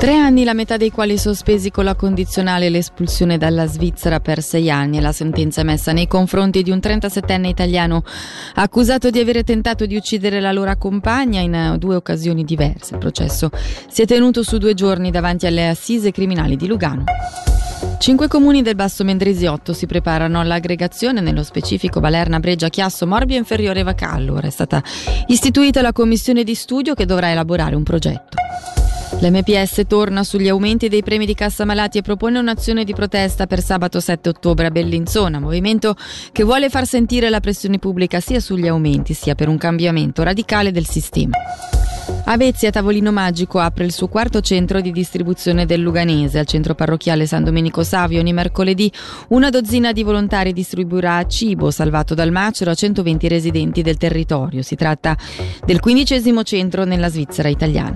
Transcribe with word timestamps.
Tre 0.00 0.14
anni, 0.14 0.44
la 0.44 0.54
metà 0.54 0.78
dei 0.78 0.90
quali 0.90 1.18
sospesi 1.18 1.70
con 1.70 1.84
la 1.84 1.94
condizionale 1.94 2.70
l'espulsione 2.70 3.36
dalla 3.36 3.66
Svizzera 3.66 4.18
per 4.18 4.40
sei 4.40 4.70
anni 4.70 4.98
la 4.98 5.12
sentenza 5.12 5.60
emessa 5.60 5.92
nei 5.92 6.08
confronti 6.08 6.62
di 6.62 6.70
un 6.70 6.78
37enne 6.78 7.44
italiano 7.44 8.02
accusato 8.54 9.10
di 9.10 9.18
avere 9.18 9.44
tentato 9.44 9.84
di 9.84 9.96
uccidere 9.96 10.40
la 10.40 10.52
loro 10.52 10.74
compagna 10.78 11.40
in 11.40 11.76
due 11.78 11.96
occasioni 11.96 12.44
diverse. 12.44 12.94
Il 12.94 12.98
processo 12.98 13.50
si 13.90 14.00
è 14.00 14.06
tenuto 14.06 14.42
su 14.42 14.56
due 14.56 14.72
giorni 14.72 15.10
davanti 15.10 15.44
alle 15.44 15.68
assise 15.68 16.12
criminali 16.12 16.56
di 16.56 16.66
Lugano. 16.66 17.04
Cinque 17.98 18.26
comuni 18.26 18.62
del 18.62 18.76
Basso 18.76 19.04
Mendrisiotto 19.04 19.74
si 19.74 19.84
preparano 19.84 20.40
all'aggregazione, 20.40 21.20
nello 21.20 21.42
specifico 21.42 22.00
Balerna, 22.00 22.40
Breggia, 22.40 22.70
Chiasso, 22.70 23.06
Morbia 23.06 23.36
e 23.36 23.40
Inferiore 23.40 23.82
Vacallo. 23.82 24.32
Ora 24.32 24.46
è 24.46 24.50
stata 24.50 24.82
istituita 25.26 25.82
la 25.82 25.92
commissione 25.92 26.42
di 26.42 26.54
studio 26.54 26.94
che 26.94 27.04
dovrà 27.04 27.30
elaborare 27.30 27.74
un 27.74 27.82
progetto. 27.82 28.38
L'MPS 29.22 29.82
torna 29.86 30.24
sugli 30.24 30.48
aumenti 30.48 30.88
dei 30.88 31.02
premi 31.02 31.26
di 31.26 31.34
cassa 31.34 31.66
malati 31.66 31.98
e 31.98 32.02
propone 32.02 32.38
un'azione 32.38 32.84
di 32.84 32.94
protesta 32.94 33.46
per 33.46 33.62
sabato 33.62 34.00
7 34.00 34.30
ottobre 34.30 34.66
a 34.66 34.70
Bellinzona, 34.70 35.38
movimento 35.38 35.94
che 36.32 36.42
vuole 36.42 36.70
far 36.70 36.86
sentire 36.86 37.28
la 37.28 37.40
pressione 37.40 37.78
pubblica 37.78 38.18
sia 38.20 38.40
sugli 38.40 38.66
aumenti 38.66 39.12
sia 39.12 39.34
per 39.34 39.48
un 39.48 39.58
cambiamento 39.58 40.22
radicale 40.22 40.72
del 40.72 40.86
sistema. 40.86 41.36
Avezia 42.24 42.70
Tavolino 42.70 43.12
Magico 43.12 43.58
apre 43.58 43.84
il 43.84 43.92
suo 43.92 44.08
quarto 44.08 44.40
centro 44.40 44.80
di 44.80 44.90
distribuzione 44.90 45.66
del 45.66 45.80
Luganese. 45.80 46.38
Al 46.38 46.46
centro 46.46 46.74
parrocchiale 46.74 47.26
San 47.26 47.44
Domenico 47.44 47.82
Savio 47.82 48.20
ogni 48.20 48.32
mercoledì 48.32 48.90
una 49.28 49.50
dozzina 49.50 49.92
di 49.92 50.02
volontari 50.02 50.54
distribuirà 50.54 51.26
cibo 51.26 51.70
salvato 51.70 52.14
dal 52.14 52.30
macero 52.30 52.70
a 52.70 52.74
120 52.74 53.28
residenti 53.28 53.82
del 53.82 53.98
territorio. 53.98 54.62
Si 54.62 54.76
tratta 54.76 55.14
del 55.66 55.80
quindicesimo 55.80 56.42
centro 56.42 56.84
nella 56.84 57.10
Svizzera 57.10 57.48
italiana. 57.48 57.94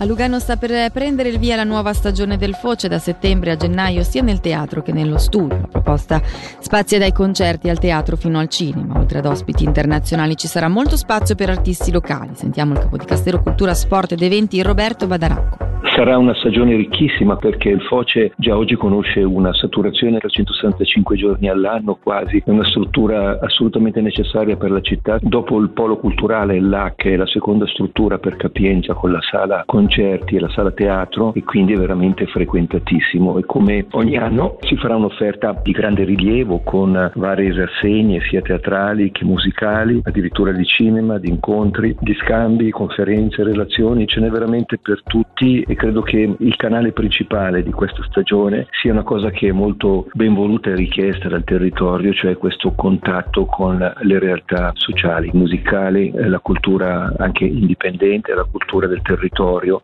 A 0.00 0.04
Lugano 0.04 0.38
sta 0.38 0.54
per 0.56 0.92
prendere 0.92 1.28
il 1.28 1.40
via 1.40 1.56
la 1.56 1.64
nuova 1.64 1.92
stagione 1.92 2.36
del 2.36 2.54
Foce 2.54 2.86
da 2.86 3.00
settembre 3.00 3.50
a 3.50 3.56
gennaio 3.56 4.04
sia 4.04 4.22
nel 4.22 4.38
teatro 4.38 4.80
che 4.80 4.92
nello 4.92 5.18
studio. 5.18 5.58
La 5.60 5.66
proposta 5.66 6.22
spazia 6.60 7.00
dai 7.00 7.10
concerti 7.10 7.68
al 7.68 7.80
teatro 7.80 8.16
fino 8.16 8.38
al 8.38 8.48
cinema. 8.48 8.96
Oltre 8.96 9.18
ad 9.18 9.26
ospiti 9.26 9.64
internazionali 9.64 10.36
ci 10.36 10.46
sarà 10.46 10.68
molto 10.68 10.96
spazio 10.96 11.34
per 11.34 11.50
artisti 11.50 11.90
locali. 11.90 12.30
Sentiamo 12.34 12.74
il 12.74 12.78
capo 12.78 12.96
di 12.96 13.06
Castero 13.06 13.42
Cultura, 13.42 13.74
Sport 13.74 14.12
ed 14.12 14.22
Eventi 14.22 14.62
Roberto 14.62 15.08
Badaracco. 15.08 15.67
Sarà 15.82 16.16
una 16.16 16.34
stagione 16.34 16.74
ricchissima 16.74 17.36
perché 17.36 17.68
il 17.68 17.80
Foce 17.82 18.32
già 18.36 18.56
oggi 18.56 18.74
conosce 18.74 19.20
una 19.22 19.52
saturazione 19.52 20.18
da 20.20 20.28
165 20.28 21.16
giorni 21.16 21.48
all'anno 21.48 21.98
quasi, 22.02 22.42
è 22.44 22.50
una 22.50 22.64
struttura 22.64 23.38
assolutamente 23.40 24.00
necessaria 24.00 24.56
per 24.56 24.72
la 24.72 24.80
città. 24.80 25.18
Dopo 25.20 25.58
il 25.60 25.70
polo 25.70 25.96
culturale 25.98 26.60
là 26.60 26.94
che 26.96 27.14
è 27.14 27.16
la 27.16 27.26
seconda 27.26 27.66
struttura 27.66 28.18
per 28.18 28.36
capienza 28.36 28.94
con 28.94 29.12
la 29.12 29.20
sala 29.20 29.62
concerti 29.66 30.36
e 30.36 30.40
la 30.40 30.48
sala 30.48 30.72
teatro 30.72 31.32
e 31.34 31.44
quindi 31.44 31.74
è 31.74 31.76
veramente 31.76 32.26
frequentatissimo. 32.26 33.38
E 33.38 33.44
come 33.44 33.86
ogni 33.92 34.16
anno 34.16 34.58
si 34.60 34.76
farà 34.76 34.96
un'offerta 34.96 35.60
di 35.62 35.72
grande 35.72 36.04
rilievo 36.04 36.60
con 36.64 37.10
varie 37.14 37.54
rassegne 37.54 38.20
sia 38.28 38.40
teatrali 38.40 39.12
che 39.12 39.24
musicali, 39.24 40.00
addirittura 40.02 40.52
di 40.52 40.64
cinema, 40.64 41.18
di 41.18 41.28
incontri, 41.28 41.96
di 42.00 42.14
scambi, 42.14 42.70
conferenze, 42.70 43.44
relazioni, 43.44 44.06
ce 44.06 44.20
n'è 44.20 44.28
veramente 44.28 44.78
per 44.78 45.02
tutti 45.04 45.64
e 45.68 45.74
credo 45.74 46.00
che 46.00 46.34
il 46.38 46.56
canale 46.56 46.92
principale 46.92 47.62
di 47.62 47.72
questa 47.72 48.02
stagione 48.08 48.66
sia 48.80 48.90
una 48.90 49.02
cosa 49.02 49.28
che 49.30 49.48
è 49.48 49.52
molto 49.52 50.08
ben 50.14 50.32
voluta 50.32 50.70
e 50.70 50.74
richiesta 50.74 51.28
dal 51.28 51.44
territorio, 51.44 52.14
cioè 52.14 52.38
questo 52.38 52.72
contatto 52.72 53.44
con 53.44 53.76
le 53.76 54.18
realtà 54.18 54.72
sociali, 54.74 55.30
musicali, 55.34 56.10
la 56.14 56.38
cultura 56.38 57.12
anche 57.18 57.44
indipendente, 57.44 58.34
la 58.34 58.46
cultura 58.50 58.86
del 58.86 59.02
territorio. 59.02 59.82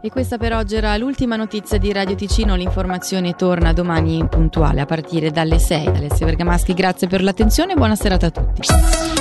E 0.00 0.10
questa 0.10 0.38
per 0.38 0.52
oggi 0.52 0.74
era 0.74 0.96
l'ultima 0.96 1.36
notizia 1.36 1.78
di 1.78 1.92
Radio 1.92 2.16
Ticino, 2.16 2.56
l'informazione 2.56 3.34
torna 3.34 3.72
domani 3.72 4.26
puntuale 4.28 4.80
a 4.80 4.86
partire 4.86 5.30
dalle 5.30 5.60
6, 5.60 5.84
dalle 5.92 6.10
6 6.10 6.26
Bergamaschi. 6.26 6.74
Grazie 6.74 7.06
per 7.06 7.22
l'attenzione 7.22 7.72
e 7.72 7.76
buona 7.76 7.94
serata 7.94 8.26
a 8.26 8.30
tutti. 8.30 9.11